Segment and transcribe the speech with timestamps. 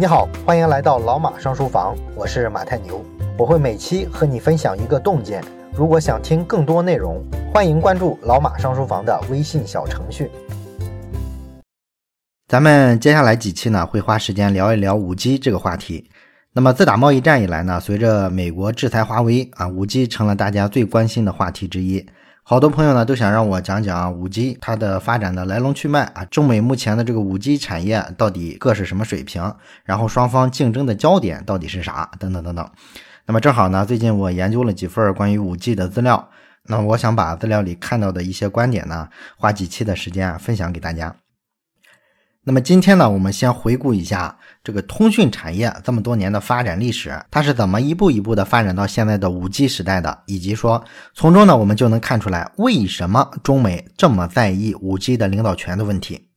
[0.00, 3.04] 你好，欢迎来到老马上书房，我是马太牛，
[3.36, 5.42] 我会每期和你分享一个洞见。
[5.74, 7.20] 如果想听更多内容，
[7.52, 10.30] 欢迎关注老马上书房的微信小程序。
[12.46, 16.08] 咱们接下来几期呢，会花时间聊一聊五 G 这个话题。
[16.52, 22.06] 那么自打贸易战以来呢，随着美国制裁华为啊，五 G 成了大家最关心的话题之一。
[22.50, 29.54] 好多朋友呢都想让我讲讲五 G 它的发展的来龙去脉啊，中美目前的这个五 G 产业到底各是什么水平，
[29.84, 32.66] 然后双方竞争的焦点到底是啥，等等等等。
[33.26, 36.30] 那么正好呢，最近我研究了几份关于五 G 的资料，
[36.62, 41.14] 那我想把资料里看到的一些观点呢，花几期的时间啊分享给大家。
[42.48, 44.34] 那么今天呢，我们先回顾一下
[44.64, 56.30] 这个通讯产业这么多年的发展历史，它是怎么一步一步的发展到现在的五 G 时代的，以及说从中呢，我们就能看出来为什么中美这么在意五 G 的领导权的问题。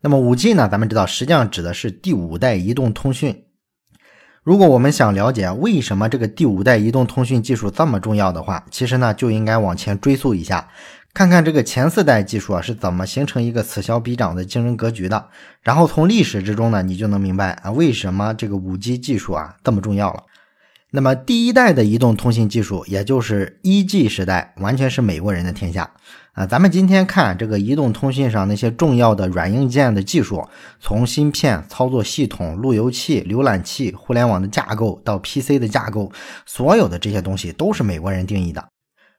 [0.00, 3.42] 那么五 G 呢，咱们知道实际上指的是第五代移动通讯。
[4.44, 10.68] 如果我们想了解为什么这个第五代移动通讯技术这么重要的话，其实呢就应该往前追溯一下。
[11.18, 15.26] 看看这个前四代技术啊是怎么形成一个此消彼长的竞争格局的，
[15.62, 20.22] 然后从历史之中呢，你就能明白啊为什么这个五 G 技术啊这么重要了。
[20.92, 25.90] 那么第一代的移动通信技术，也就是一 G 时代，完全是美国人的天下
[26.34, 26.46] 啊。
[26.46, 30.46] 咱们今天看这个移动通信上那些重要的软硬件的技术，
[30.78, 36.12] 从芯片、操作系统、路由器、浏览器、互联网的架构到 PC 的架构，
[36.46, 38.64] 所有的这些东西都是美国人定义的。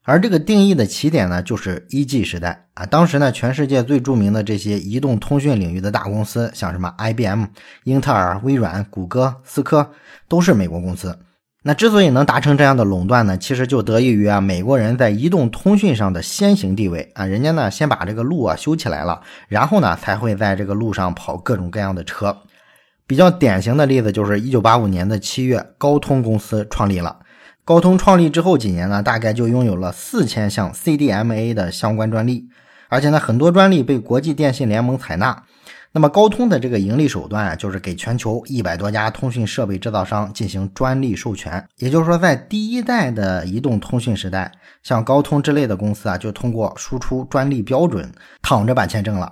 [0.09, 2.83] 而这个定义的起点呢，就是一 G 时代啊。
[2.83, 7.45] 当时呢，全世界最著名的这些移动通讯领域的大公司，像什么 IBM、
[7.83, 9.91] 英特尔、微软、谷歌、思科，
[10.27, 11.15] 都是美国公司。
[11.61, 17.25] 那之所以能达成这样的垄断呢，其实就得益于啊美国人在移动通讯上的先行地位啊。
[17.25, 22.35] 人家呢先把这个路啊修起来了，然后呢才会在这个路上跑各种各样的车。
[23.05, 27.19] 比较典型的例子就是一九八五年的七月，高通公司创立了。
[27.69, 32.49] 高通创立之后几年呢，大概就拥有了四千项 CDMA 的相关专利，
[32.87, 35.43] 而且呢，很多专利被国际电信联盟采纳。
[35.91, 41.63] 那么，高通的这个盈利手段啊，就是给全球一百多家通讯设备制造商进行专利授权。
[41.77, 49.31] 也就是说，在第一代的移动通讯时代，像高通之类的公司啊，就通过输出专利标准，躺着把钱挣了。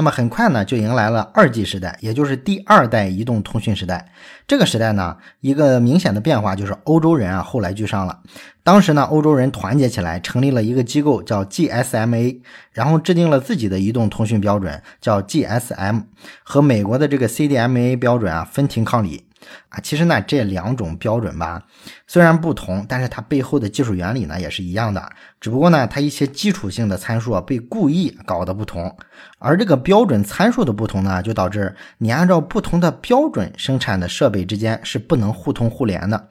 [0.00, 4.10] 那么很快呢，就迎来了二 G 时代，也就是第二代移动通讯时代。
[4.48, 8.20] 这个时代呢，一个明显的变化就是欧洲人啊后来居上了。
[8.62, 12.40] 当时呢，欧洲人团结起来，成立了一个机构叫 GSMA，
[12.72, 16.04] 然后制定了自己的移动通讯标准，叫 GSM，
[16.42, 19.24] 和美国的这个 CDMA 标准啊分庭抗礼。
[19.68, 21.62] 啊，其实呢，这两种标准吧，
[22.06, 28.96] 虽然不同，但是它背后的技术原理呢也是一样的，只不过呢，它一些基础性的参数啊被故意搞得不同，
[29.38, 36.28] 而这个标准参数的不同呢，就导致你按照不同的标准生产的设备之间是不能互通互联的。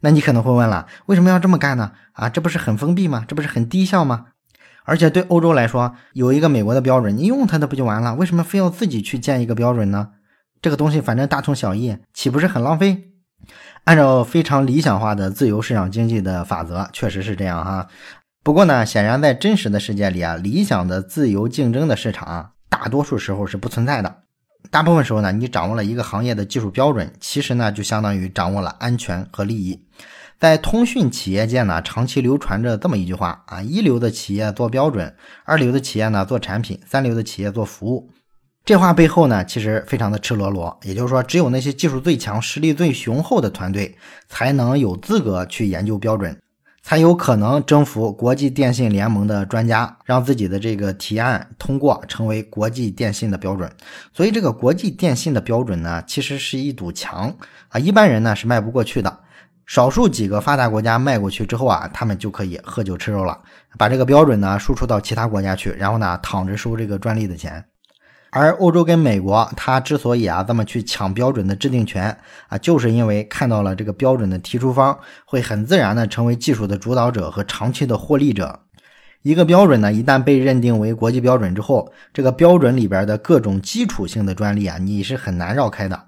[0.00, 1.92] 那你可能会问了，为什么要这么干呢？
[2.12, 3.24] 啊，这不是很封闭吗？
[3.28, 4.26] 这不是很低效吗？
[4.84, 8.14] 而且对欧洲来说，有一个美国的标准，你用它的不就完了？
[8.14, 10.08] 为什么非要自己去建一个标准呢？
[10.62, 13.04] 这个东西反正大同小异，岂不是很浪费？
[13.84, 17.88] 按照非常理想化的自由市场经济的法则，确实是这样哈。
[18.42, 24.22] 不过呢，显然在真实的世界里啊，理想的自由竞争的市场，啊大多数时候是不存在的。
[24.70, 29.86] 大部分时候呢，你掌握了一个行业的技术标准，其实呢，就相当于掌握了安全和利益。
[30.38, 38.10] 在通讯企业界呢，长期流传着这么一句话啊：一流的企业做标准，二流的企业呢做产品，三流的企业做服务。
[38.64, 43.96] 这话背后呢，其实非常的赤裸裸，也就是说，只有那些技术最强、实力最雄厚的团队，
[44.28, 46.38] 才能有资格去研究标准，
[46.80, 53.68] 才有可能征服国际电信联盟的专家，让自己的这个提案通过，成为国际电信的标准。
[54.12, 57.34] 所以，这个国际电信的标准呢，其实是一堵墙
[57.70, 59.18] 啊，一般人呢是迈不过去的。
[59.66, 63.36] 少数几个发达国家迈过去之后啊，他们就可以喝酒吃肉了，
[63.78, 67.64] 把这个标准呢输出到其他国家去，然后呢躺着收这个专利的钱。
[68.30, 72.16] 而欧洲跟美国，它之所以啊这么去抢标准的制定权
[72.48, 78.60] 啊，就是因为看到了这个标准的提出方会很自然的成为技术的主导者和长期的获利者。
[79.22, 86.04] 一个标准呢，一旦被认定为国际标准之后，这个标准里边的各种基础性的专利啊，你是很难绕开的。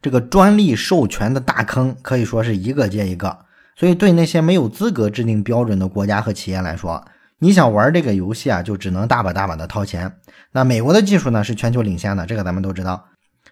[0.00, 3.38] 这个专利授权的大坑可以说是一个接一个，
[3.76, 7.04] 所以对那些没有资格制定标准的国家和企业来说，
[7.40, 10.12] 你想玩这个游戏啊，就只能大把大把的掏钱。
[10.50, 13.04] 那美国的技术呢是全球领先的，这个咱们都知道，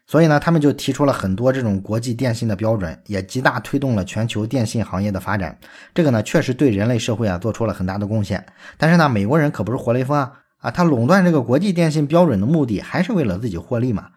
[0.08, 5.56] 所以呢，他们就提出了很多这种国际电信的标准，也极大推动了全球电信行业的发展。
[5.94, 8.44] 这个呢，确实对人类社会啊做出了很大的贡献。
[8.76, 14.08] 但是呢，美国人可不是活雷锋啊啊，他垄断这个国际电信标准的目的还是为了自己获利嘛。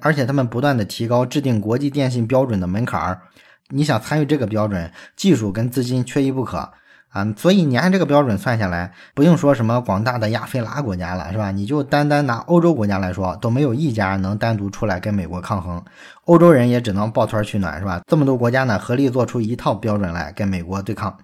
[0.00, 3.22] 而且他们不断的提高制定国际电信标准的门槛儿。
[3.70, 6.70] 你想参与这个标准，技术跟资金缺一不可
[7.16, 7.26] 啊！
[7.34, 11.50] 所以你按这个标准算下来，不用说什么广大的亚非拉国家了，是吧？
[11.50, 15.82] 你就单单拿欧洲国家来说，都没有一家能单独出来跟美国抗衡，
[16.26, 18.02] 欧洲人也只能抱团取暖，是吧？
[18.06, 21.16] 这么多国家呢，合力做出一套标准来跟美国对抗。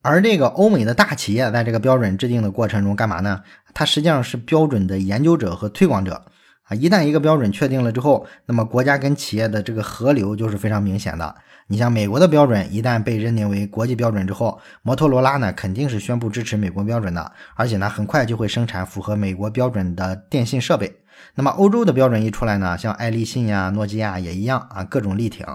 [0.00, 3.42] 而这个欧美的大企业在这个标准制定的过程中干嘛呢？
[3.74, 6.22] 它实际上是标准的研究者和推广者。
[6.64, 11.34] 啊，一旦一个标准确定了之后，那么国家跟企业的这个河流就是非常明显的。
[11.66, 21.00] 你像美国的标准一旦被认定为国际标准之后，摩托罗拉呢肯定是宣布支持美国标准的，而且呢很快就会生产符合美国标准的电信设备。
[21.36, 25.46] 那么欧洲的标准一出来呢，像爱立信呀、诺基亚也一样啊，各种力挺。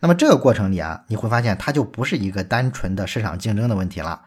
[0.00, 4.22] 那么这个过程里啊，你会发现它就不是一个单纯的市场竞争的问题了。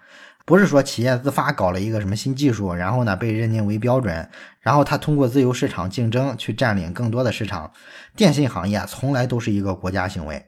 [0.46, 4.30] 不是说企业自发搞了一个什么新技术，然后呢被认定为标准，
[4.62, 7.72] 然后它通过自由市场竞争去占领更多的市场。
[8.16, 10.46] 电信行业从来都是一个国家行为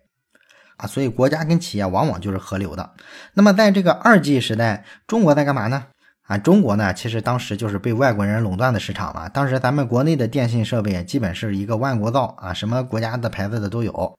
[0.78, 2.92] 啊，所以国家跟企业往往就是合流的。
[3.34, 5.86] 那么在这个二 G 时代，中国在干嘛呢？
[6.24, 9.30] 啊，中国呢其实当时就是被外国人垄断的市场嘛。
[9.30, 14.18] 当时咱们国内的电信设备基本是一个万国造啊，什么国家的牌子的都有。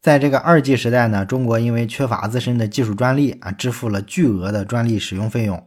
[0.00, 5.62] 在这个二 G 时代呢，中国因为缺乏自身的技术专利啊，支付了巨额的专利使用费用。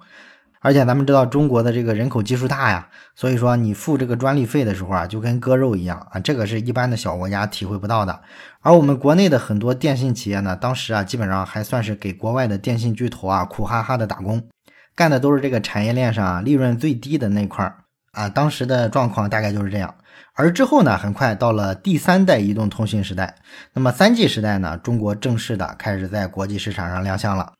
[0.63, 8.21] 而且咱们知道中国的这个人口基数大呀，所以说你付这个专利费的时候啊，就跟割肉一样啊，这个是一般的小国家体会不到的。
[8.62, 14.42] 而我们国内的很多电信企业呢，当时啊，基本上还算是给国外的电信巨头啊苦哈哈的打工，
[14.95, 17.83] 干的都是这个产业链上啊利润最低的那块儿
[18.13, 18.30] 啊。
[18.30, 19.94] 当时的状况大概就是这样。
[20.36, 23.36] 而之后呢，很快到了第三代移动通信时代。
[23.74, 27.51] 那么三 G 时代呢，中国正式的开始在国际市场上亮相了。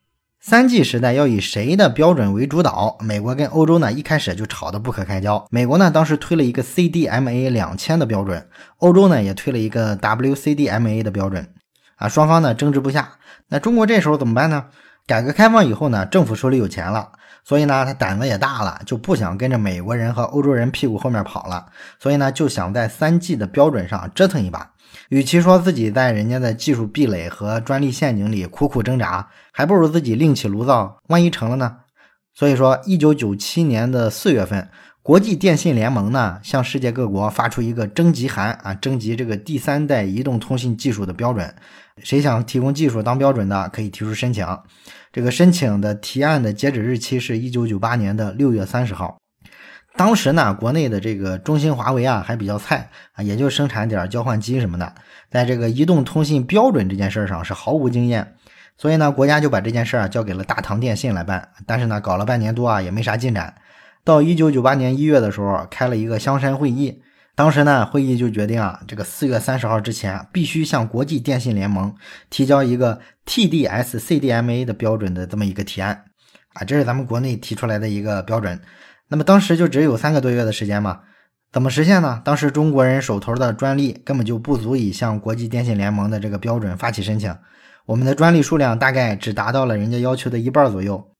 [0.46, 2.98] 三 G 时代要以谁的标准为主导？
[3.00, 5.42] 美国跟欧洲呢，一开始就吵得不可开交。
[5.50, 8.46] 美国呢，当时推了一个 CDMA 两千的标准，
[8.76, 11.48] 欧洲呢也推了一个 WCDMA 的标准。
[11.96, 13.12] 啊，双方呢争执不下。
[13.48, 14.66] 那中国这时候怎么办呢？
[15.06, 17.12] 改革开放以后呢，政府手里有钱了。
[17.42, 21.64] 所以呢，他胆子也大了，就不想跟着美国人和欧洲人屁股后面跑了。
[21.98, 24.72] 所以呢，就想在三 G 的标准上折腾一把。
[25.14, 30.98] 与其说自己在人家的技术壁垒和专利陷阱里苦苦挣扎，还不如自己另起炉灶。
[31.06, 31.76] 万一成了呢？
[32.34, 34.68] 所以说，一九九七年的四月份，
[35.04, 41.54] 国际电信联盟呢向世界各国发出一个征集函啊，征集这个第三代移动通信技术的标准。
[42.02, 44.44] 谁想提供技术当标准的，可以提出申请。
[45.12, 49.16] 这个申请的提案的截止日期是一九九八年的六月三十号。
[49.96, 54.92] 当时呢，国内的这个中兴、华为啊还比较菜啊，也就生产点交换机什么的，
[55.30, 58.34] 在这个移动通信标准这件事上是毫无经验。
[58.76, 61.48] 所以呢，国家就把这件事啊交给了大唐电信来办。
[61.64, 63.54] 但是呢，搞了半年多啊，也没啥进展。
[64.02, 67.00] 到一九九八年一月的时候，开了一个香山会议。
[67.36, 71.94] 当时呢，会议就决定啊，这个四月三十号之前必须向国际电信联盟
[72.30, 76.04] 提交一个 TD-S CDMA 的标准的这么一个提案
[76.54, 78.60] 啊，这是咱们国内提出来的一个标准。
[79.08, 81.00] 那么当时就只有三个多月的时间嘛，
[81.52, 82.22] 怎么实现呢？
[82.24, 87.36] 当时中国人手头的专利根本就不足以向国际电信联盟的这个标准发起申请，
[87.86, 91.12] 我们的专利数量大概只达到了人家要求的一半左右。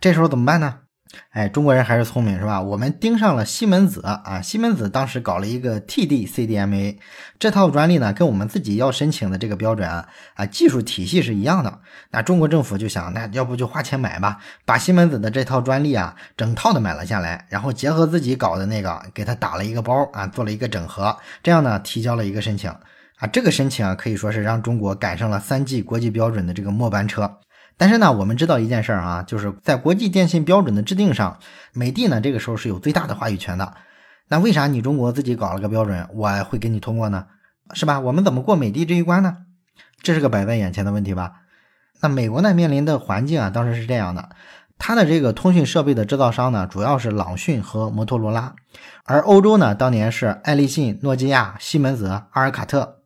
[0.00, 0.80] 这时候怎么办呢？
[1.30, 2.60] 哎，中国人还是聪明是吧？
[2.60, 4.40] 我们盯上了西门子啊！
[4.40, 6.96] 西门子当时搞了一个 TD-CDMA
[7.38, 11.80] 这套专利呢，跟我们自己要申请的这个标准啊啊技术体系是一样的。
[12.10, 22.70] 那中国政府就想，那要不就花钱买吧，把西门子的这套专利啊整套的买了下来，然后结合自己搞的那个，给他打了一个包啊，做了一个整合，这样呢提交了一个申请
[23.18, 23.26] 啊。
[23.32, 27.38] 这个申请啊可以说是让中国赶上了三 G 国际标准的这个末班车。
[27.76, 31.38] 但是呢，我们知道一件事儿啊，就是在国际电信标准的制定上，
[31.72, 33.74] 美的呢这个时候是有最大的话语权的。
[34.28, 37.26] 那为啥你中国自己搞了个标准，我会给你通过呢？
[37.72, 37.98] 是吧？
[38.00, 39.38] 我们怎么过美的这一关呢？
[40.02, 41.32] 这是个摆在眼前的问题吧？
[42.00, 44.28] 那美国呢面临的环境啊，当时是这样的，
[44.78, 48.54] 它的这个通讯设备的制造商呢，主要是朗讯和摩托罗拉，
[49.04, 53.03] 而欧洲呢，当年是爱立信、诺基亚、西门子、阿尔卡特。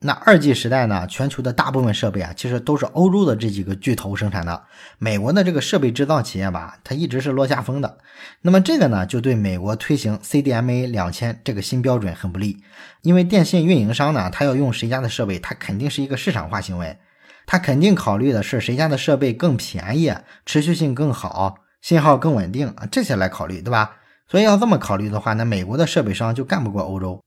[0.00, 4.62] 那二 G 时代呢，全球的大部分设备啊，其实都是欧洲的这几个巨头生产的。
[4.98, 7.98] 美国的这个设备制造企业吧，它一直是落下风的。
[8.42, 12.58] 那么这个呢，就对美国推行 CDMA 两千这个新标准很不利。
[13.02, 16.96] 因为电信运营商呢，他要用谁家的设备，他肯定是一个市场化行为，
[17.44, 20.14] 他肯定考虑的是谁家的设备更便宜、
[20.46, 23.96] 持续性更好、信号更稳定啊，这些来考虑，对吧？
[24.28, 27.20] 所以要这么考虑的话，那美国的设备商就干不过欧洲。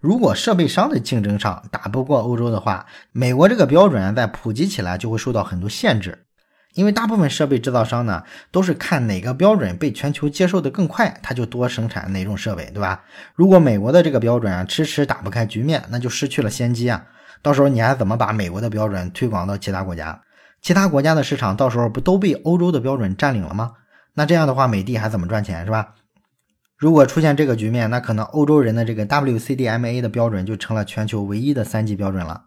[0.00, 6.26] 如果设备商的竞争上打不过欧洲的话，美国这个标准在普及起来就会受到很多限制，
[6.74, 13.02] 因为大部分设备制造商呢，都是看哪个标准被全球接受的更快，他就多生产哪种设备，对吧？
[13.34, 17.04] 如果美国的这个标准啊迟迟打不开局面，那就失去了先机啊。
[17.42, 20.22] 到时候你还怎么把美国的标准推广到其他国家？
[20.62, 23.72] 其他国家的市场到时候不都被欧洲的标准占领了吗？
[24.14, 25.94] 那这样的话，美的还怎么赚钱，是吧？
[26.78, 32.44] 如果出现这个局面，那可能欧洲人的这个 WCDMA 的标准就成了全球唯一的三 G 标准了。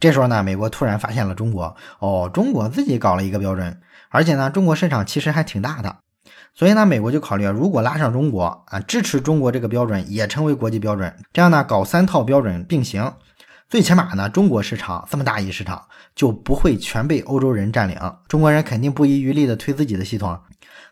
[0.00, 5.98] 这时候呢，美国突然发现了中国，哦，中国自己搞了一个标准，而且呢，中国市场其实还挺大的，
[6.52, 13.12] 所以呢，美国就考虑，如果拉上中国啊，支持中国这个标准也成为国际标准，这样呢，搞三套标准并行。
[13.68, 17.96] 最起码呢，中国市场这么大一市场就不会全被欧洲人占领，
[18.26, 20.40] 中国人肯定不遗余力的推自己的系统，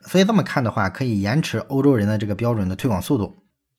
[0.05, 3.39] 所以这么看的话，可以延迟欧洲人的这个标准的推广速度。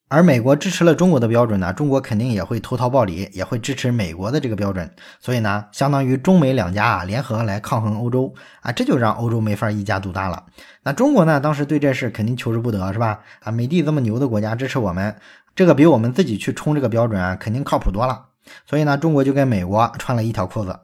[0.10, 4.88] 而美国支持了中国的标准呢，中国肯定也会投桃报李，也会支持美国的这个标准。
[5.20, 10.44] 所以呢，相当于中美两家啊联合来抗衡欧洲啊，这就让欧洲没法一家独大了。
[10.84, 13.22] 那中国呢，当时对这事肯定求之不得，是吧？
[13.40, 15.16] 啊，美帝这么牛的国家支持我们，
[15.56, 18.26] 这个比我们自己去冲这个标准啊，肯定靠谱多了。
[18.68, 20.78] 所以呢，中国就跟美国穿了一条裤子，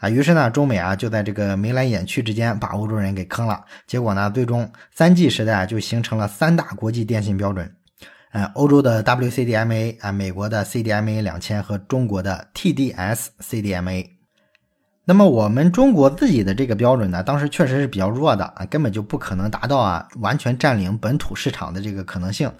[0.00, 3.62] 啊，于是呢，中美啊就在这个眉来眼去之间把欧洲人给坑了。
[3.86, 7.70] 结果呢，最终三 G 时代就形成了三大国际电信标准，
[8.32, 14.06] 呃，欧洲的 WCDMA 啊，美国的 CDMA 两千和中国的 TD-S CDMA。
[15.04, 22.50] 那么我们中国自己的这个标准呢，当时确实是比较弱的啊，根本就不可能达到啊完全占领本土市场的这个可能性。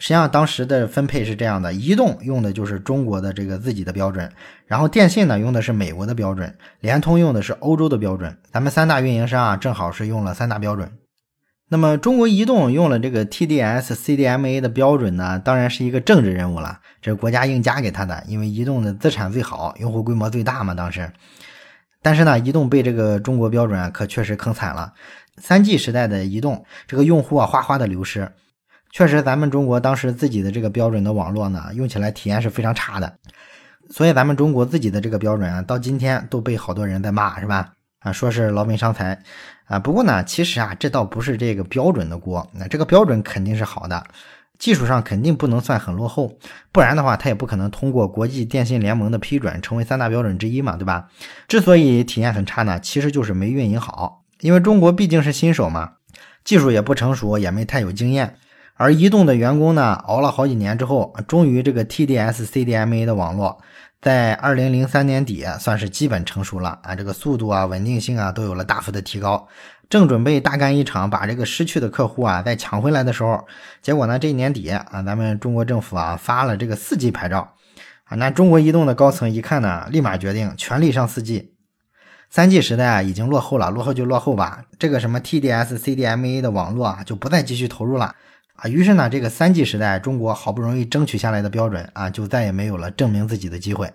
[0.00, 4.32] 实际上，当时的分配是这样的：移动用的就是中国的这个自己的标准，
[4.66, 8.34] 然后电信呢用的是美国的标准，联通用的是欧洲的标准。
[8.50, 10.90] 咱们三大运营商啊，正好是用了三大标准。
[11.68, 21.12] 那么中国移动用了这个 TD-S CDMA 的标准呢，当然是一个政治任务了，这是国家硬加给他的，因为移动的资产最好，用户规模最大嘛，当时。
[22.00, 24.94] 但是呢，移动被这个中国标准啊，可确实坑惨了。
[25.36, 28.32] 三 G 时代的移动，这个用户啊哗哗的流失。
[28.92, 33.18] 确实，咱们中国当时自己的这个标准的网络呢，用起来体验是非常差的，
[33.88, 37.72] 所以咱们中国自己的这个标准啊，到今天都被好多人在骂，是吧？
[38.00, 39.16] 啊，说是劳民伤财
[39.66, 39.78] 啊。
[39.78, 44.02] 不过呢，其实啊，这倒不是这个标准的锅，那这个标准肯定是好的，
[44.58, 46.36] 技术上肯定不能算很落后，
[46.72, 51.08] 不然的话，它也不可能通过国际电信联盟的批准成为三大标准之一嘛，对吧？
[51.46, 55.92] 之所以体验很差呢，其实就是没运营好，因为中国毕竟是新手嘛，
[56.42, 58.34] 技术也不成熟，也没太有经验。
[58.80, 63.60] 而移动的员工呢，熬了好几年之后，终于这个 TD-S CDMA 的网络
[64.00, 69.46] 在二零零三年底算是基本成熟了啊，这个速度啊、稳定性啊都有了大幅的提高。
[69.90, 73.46] 正准备大干一场，把这个失去的客户啊再抢回来的时候，
[73.82, 77.52] 结果呢，这一年底啊，咱们中国政府啊发了这个四 G 牌照
[78.04, 81.52] 啊，那中国移动的高层一看呢，立马决定全力上四 G。
[82.30, 88.14] 三 G 时代啊已经落后了，落后就落后吧，这个什么 TD-S CDMA 的网络啊就不再继续投入了。
[88.60, 93.90] 啊，于是呢，这个三 G 时代，中国好不容易争取下来的标准啊，就再也没有了证明自己的机会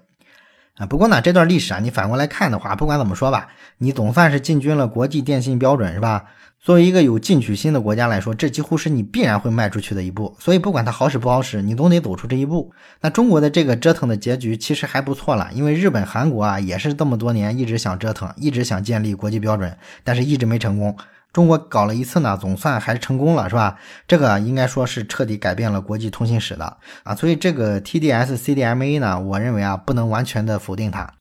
[0.77, 0.87] 啊。
[0.87, 6.25] 不过呢，这段历史啊，你反过来看的话，不管怎么说吧，你总算是进军了国际电信标准，是吧？
[6.59, 10.35] 作为一个有进取心的国家来说，这几乎是你必然会迈出去的一步。
[10.39, 12.73] 所以，不管它好使不好使，你总得走出这一步。
[13.01, 20.97] 那中国的这个折腾的结局其实还不错了，因为日本、韩国啊，也是这么多年一直想折腾，一直想建立国际标准，但是一直没成功。
[21.35, 23.77] 中国搞了一次呢，总算还是成功了，是吧？
[24.07, 31.11] 这个应该说是彻底改变了国际通信史的啊，所以这个 TD-S CDMA 呢，我认为啊，不能完全的否定它。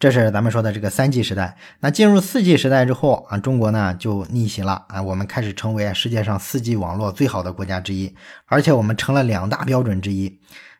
[0.00, 1.58] 这是咱们说的这个三 G 时代。
[1.80, 8.14] 那进入四 G 时代之后啊，中国呢就逆袭了啊，我们开始成为世界上四 G 网络最好的国家之一，
[8.46, 10.38] 而且我们成了两大标准之一。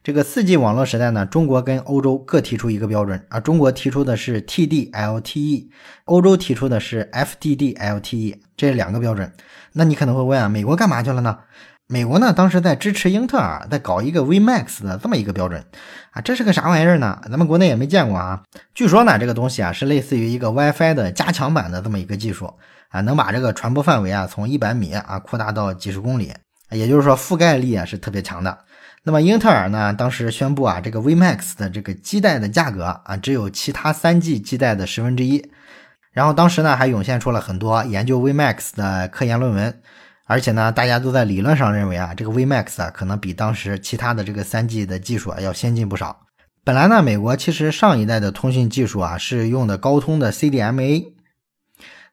[0.08, 5.68] 这个四 G 网络时代呢，中国跟欧洲各提出一个标准啊，中国提出的是 TD-LTE，
[6.06, 9.30] 欧洲提出的是 FDD-LTE，这两个标准。
[9.74, 11.40] 那你可能会问啊，美国干嘛去了呢？
[11.88, 15.62] 美国呢，当时在支持英特尔在搞一个 VMAX 的这么一个标准
[16.12, 17.20] 啊，这是个啥玩意儿呢？
[17.24, 18.42] 咱们国内也没见过啊。
[18.74, 22.54] 据说呢，这个东西啊是类似于一个 WiFi 的加强版的这么一个技术
[22.88, 26.32] 啊，能把这个传播范围啊从一百米啊扩大到几十公里，
[26.70, 28.56] 也就是说覆盖力啊是特别强的。
[29.08, 35.42] 那么英特尔呢，当时宣布啊，这个 VMAX 的这个基带的价格啊，只有其他三 G 基带的十分之一。
[36.12, 39.80] 然后当时呢，还涌现出了很多研究 VMAX 的科研论文，
[40.26, 46.26] 而且呢，大家都在理论上认为啊，这个 VMAX 啊，可能比当时其他的这个三 G 的技术啊要先进不少。
[46.62, 51.06] 本来呢，美国其实上一代的通讯技术啊是用的高通的 CDMA，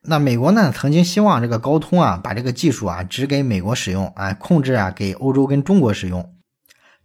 [0.04, 6.32] 那美国呢曾经希望这个高通啊把这个技术啊只给美国使用，啊控制啊给欧洲跟中国使用。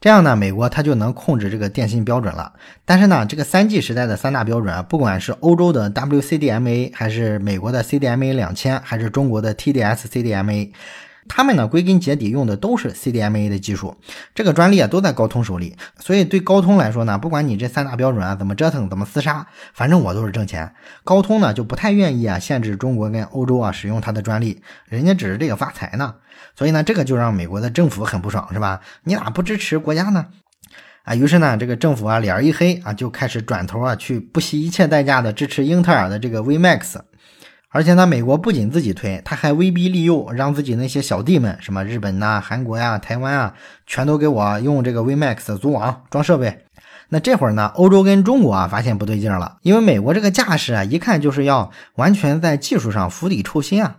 [0.01, 2.53] 这样呢，美国它就能控制这个电信标准了。
[2.87, 10.71] 但是呢，这个三 G 时代的三大标准啊，不管是欧洲的 WCDMA，还是美国的 CDMA 两千，还是中国的 TD-SCDMA。
[11.33, 13.97] 他们呢，归根结底用的都是 CDMA 的技术，
[14.35, 20.75] 这个专利啊都在高通手里，所以对高通来说呢，不管你这三大标准啊怎么折腾，怎么厮杀，反正我都是挣钱。
[21.05, 26.17] 高通呢就不太愿意啊限制中国跟欧洲啊使用它的专利，人家指着这个发财呢。
[26.57, 28.81] 所以呢，这个就让美国的政府很不爽，是吧？
[29.05, 30.27] 你咋不支持国家呢？
[31.05, 36.97] 啊，于是呢，这个政府啊脸一黑啊，就开始转头啊去不惜一切代价的支持英特尔的这个 VMAX。
[37.73, 43.55] 而且呢，美国不仅自己推，他还威逼利诱，让自己那些小弟们，什么日本呐、韩国呀、台湾啊，
[43.87, 46.65] 全都给我用这个 VMAX 组网装设备。
[47.11, 53.99] 那这会儿呢，欧洲跟中国啊发现不对劲了，因为美国这个架势啊，一看就是要完全在技术上釜底抽薪啊，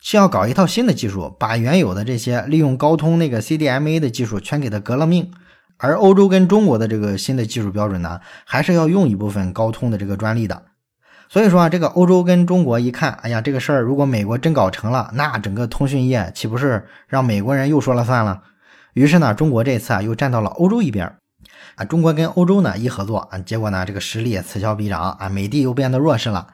[0.00, 5.30] 是要搞一套新的技术，把原有的这些利用高通那个 CDMA 的技术全给它革了命。
[5.78, 10.62] 而欧洲跟中国的这个新的技术标准呢，还是要用一部分高通的这个专利的。
[11.32, 18.42] 所以说啊，这个欧洲跟中国一看，哎呀，这个事儿如果美国真搞成了，那整个通讯业岂不是让美国人又说了算了？
[18.92, 21.10] 于是呢，中国这次啊又站到了欧洲一边
[21.76, 21.86] 啊。
[21.86, 26.48] 中国跟欧洲呢一合作啊，结果呢这个实力此消彼长啊，美帝又变得弱势了。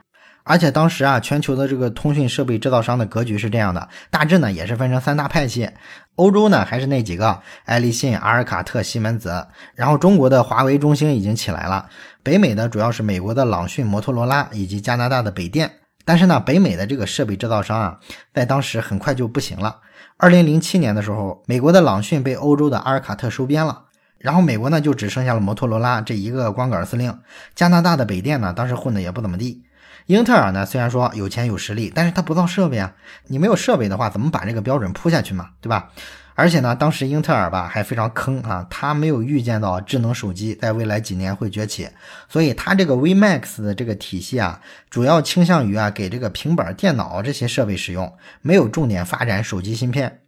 [0.49, 5.69] 而且当时啊，全球的这个通讯设备制造商的格局是这样的，大致呢也是分成三大派系。
[6.15, 9.47] 欧洲呢还是那几个，爱立信、阿尔卡特、西门子。
[9.75, 11.87] 然后中国的华为、中兴已经起来了。
[12.23, 15.71] 北美的主要是美国的朗讯、摩托罗拉以及加拿大的北电。
[16.07, 18.01] 但是呢，北美的这个设备制造商啊，
[18.33, 19.77] 在当时很快就不行了。
[20.17, 23.83] 二零零七年的时候，美国的朗讯被欧洲的阿尔卡特收编了，
[24.17, 27.15] 然后美国呢就只剩下了摩托罗拉这一个光杆司令。
[27.55, 29.63] 加拿大的北电呢，当时混的也不怎么地。
[30.09, 32.95] 英特尔呢，虽然说有钱有实力，但是它不造设备啊。
[33.27, 35.91] 你没有设备的话，怎么把这个标准铺下去嘛，对吧？
[36.35, 41.87] 而且呢，当时英特尔吧还非常坑啊，他没有预见到智能手机在未来几年会崛起，
[42.27, 48.11] 所以它这个 VMAX 的这个体系啊，主要倾向于啊给这个平板电脑这些设备使用，
[48.41, 50.21] 没有重点发展手机芯片。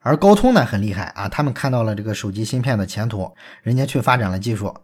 [0.00, 4.74] 而高通呢很厉害啊，他们看到了这个手机芯片的前途，人家去发展了技术。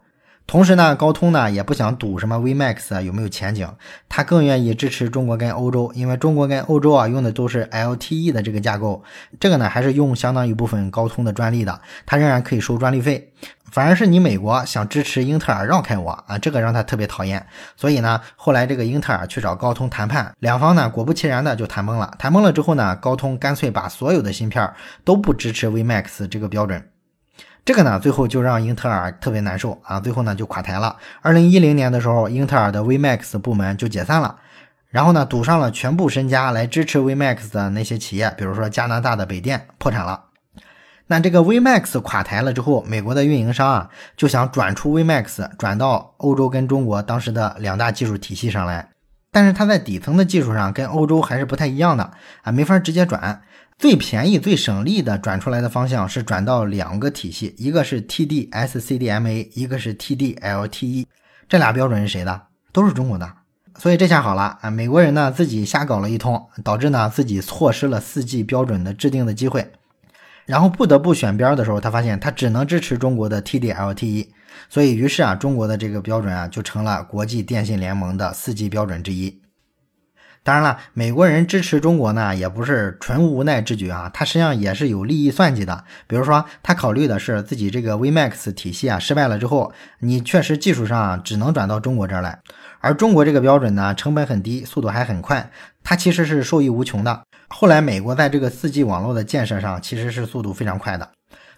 [0.47, 3.67] 同时呢，高通呢也不想赌什么 VMAX 啊有没有前景，
[4.07, 9.03] 他更愿意支持中国跟欧洲，因为中国跟欧洲啊用的都是 LTE 的这个架构，
[9.39, 13.31] 这个呢还是用相当一部分高通的专利的，他仍然可以收专利费。
[13.71, 17.45] 反而是你美国想支持英特尔绕开我啊，这个让他特别讨厌。
[17.75, 22.13] 所以呢，后来这个英特尔去找高通谈判，两方呢果不其然的就谈崩了。
[22.19, 24.71] 谈崩了之后呢，高通干脆把所有的芯片
[25.03, 26.81] 都不支持 VMAX 这个标准。
[27.65, 30.95] 这个呢，最后就让英特尔特别难受啊，最后呢就垮台了。
[31.23, 34.37] 二零一零年的时候，英特尔的 VMAX 部门就解散了，
[34.87, 40.25] 然后呢，赌上了全部身家来支持 VMAX 的那些企业，比如说加拿大的北电破产了。
[41.07, 48.89] 那这个 VMAX 垮台了之后，美国的运营商啊就想转出 VMAX，转到欧洲跟中国当时的两大技术体系上来，
[49.31, 52.11] 但是它在底层的技术上跟欧洲还是不太一样的
[52.43, 53.41] 啊，没法直接转。
[53.77, 61.05] 最便宜、最省力的转出来的方向是转到两个体系，一个是 TD-SCDMA，一个是 TD-LTE。
[61.49, 62.43] 这俩标准是谁的？
[62.71, 63.31] 都是中国的。
[63.77, 69.69] 所以这下好了啊，美国人呢自己瞎搞了一通，导致呢自己错失了 4G 标准的制定的机会。
[70.45, 74.27] 然后不得不选边的时候，他发现他只能支持中国的 TD-LTE。
[74.69, 79.41] 所以于是啊，中国的这个标准啊就成了国际电信联盟的 4G 标准之一。
[80.45, 85.83] 当然了，美国人支持中国呢，也不是纯无奈之举啊，他实际上也是有利益算计的。
[86.05, 92.37] 比如说，他考虑的是自己这个 VMAX 体系啊失败了之后，你确实技术上只能转到中国这儿来，
[92.79, 95.49] 而中国这个标准呢，成本很低，速度还很快，
[95.83, 97.23] 它其实是受益无穷的。
[97.47, 101.09] 后来美国在这个 4G 网络的建设上，其实是速度非常快的。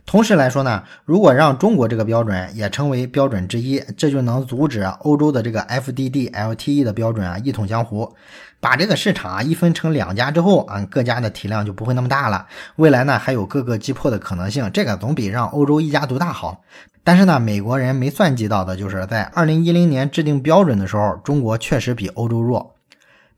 [0.08, 8.16] 同时来说呢，如果让中国这个标准也成为标准之一，这就能阻止欧洲的这个 FDD-LTE 的标准啊一统江湖。
[8.62, 12.48] 把这个市场啊一分成两家之后啊，各家的体量就不会那么大了。
[12.78, 16.64] 未来呢还有各个击破的可能性，这个总比让欧洲一家独大好。
[17.04, 22.77] 但是呢，美国人没算计到的就是在二零一零年制定标准的时候，中国确实比欧洲弱。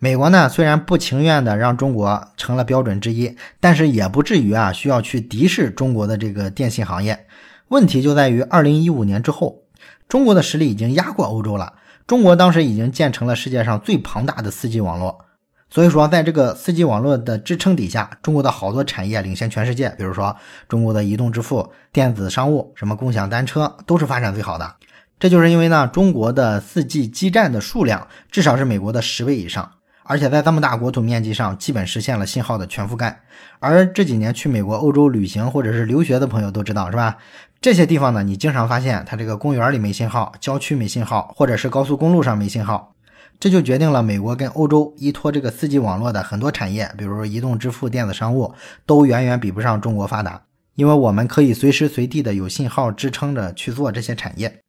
[0.01, 7.27] 美国呢虽然不情愿的让中国成了标准之一，但是也不至于啊需要去敌视中国的这个电信行业。
[7.67, 9.63] 问题就在于二零一五年之后，
[10.07, 11.73] 中国的实力已经压过欧洲了。
[12.07, 15.19] 中国当时已经建成了世界上最庞大的 4G 网络，
[15.69, 19.93] 所以说在这个 4G 网络的支撑底下，中国的好多产业领先全世界。
[19.97, 20.35] 比如说
[20.69, 24.75] 中国的移动支付、电子商务、什么共享单车，都是发展最好的。
[25.19, 29.69] 这就是因为呢，中国的 4G 基站的数量至少是美国的十倍以上，
[30.09, 33.21] 而且在这么大国土面积上，基本实现了信号的全覆盖。
[33.59, 37.15] 而这几年去美国、欧洲旅行或者是留学的朋友都知道，是吧？
[37.61, 42.95] 这些地方呢，你经常发现它这个公园里没信号，郊区没信号，或者是高速公路上没信号，
[43.39, 48.51] 这就决定了美国跟欧洲依托这个 4G 网络的很多产业，比如移动支付、电子商务，
[48.87, 50.41] 都远远比不上中国发达。
[50.73, 54.59] 因为我们可以随时随地的有信号支撑着去做这些产业。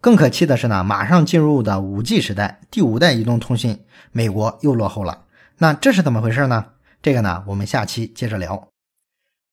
[0.00, 3.78] 更可气的是呢，马上进入的 5G 时代，第五代移动通信，
[4.12, 5.24] 美国又落后了。
[5.58, 6.64] 那这是怎么回事呢？
[7.02, 8.68] 这个呢，我们下期接着聊。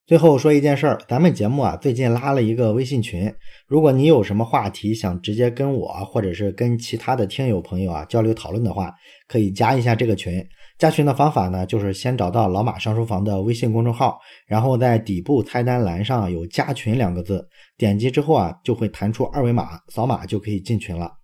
[0.05, 3.34] 最后说一件事儿，咱们节目啊最近拉了一个微信群，
[3.67, 8.93] 如果你有什么话题想直接跟我或者是跟其他的听友朋友啊交流讨论的话，
[9.27, 10.45] 可以加一下这个群。
[10.77, 21.17] 加群的方法呢，就是先找到老马上书房的微信公众号，然后在底部菜单栏上有加群两个字，点击之后啊就会弹出二维码，扫码就可以进群了。